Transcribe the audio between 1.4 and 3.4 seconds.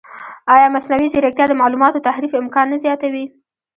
د معلوماتو تحریف امکان نه زیاتوي؟